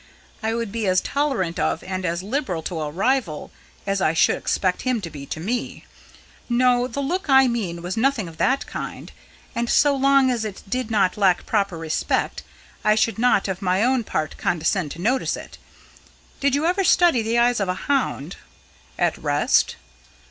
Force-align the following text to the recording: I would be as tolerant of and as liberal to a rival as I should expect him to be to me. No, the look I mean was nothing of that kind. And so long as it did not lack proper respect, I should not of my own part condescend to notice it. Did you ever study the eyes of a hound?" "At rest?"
I 0.41 0.55
would 0.55 0.71
be 0.71 0.87
as 0.87 0.99
tolerant 0.99 1.59
of 1.59 1.83
and 1.83 2.07
as 2.07 2.23
liberal 2.23 2.63
to 2.63 2.81
a 2.81 2.89
rival 2.89 3.51
as 3.85 4.01
I 4.01 4.15
should 4.15 4.35
expect 4.37 4.81
him 4.81 4.99
to 4.99 5.11
be 5.11 5.27
to 5.27 5.39
me. 5.39 5.85
No, 6.49 6.87
the 6.87 7.01
look 7.01 7.29
I 7.29 7.47
mean 7.47 7.83
was 7.83 7.95
nothing 7.95 8.27
of 8.27 8.37
that 8.37 8.65
kind. 8.65 9.11
And 9.53 9.69
so 9.69 9.95
long 9.95 10.31
as 10.31 10.43
it 10.43 10.63
did 10.67 10.89
not 10.89 11.17
lack 11.17 11.45
proper 11.45 11.77
respect, 11.77 12.41
I 12.83 12.95
should 12.95 13.19
not 13.19 13.47
of 13.47 13.61
my 13.61 13.83
own 13.83 14.03
part 14.03 14.37
condescend 14.39 14.89
to 14.93 14.99
notice 14.99 15.37
it. 15.37 15.59
Did 16.39 16.55
you 16.55 16.65
ever 16.65 16.83
study 16.83 17.21
the 17.21 17.37
eyes 17.37 17.59
of 17.59 17.69
a 17.69 17.75
hound?" 17.85 18.37
"At 18.97 19.19
rest?" 19.19 19.75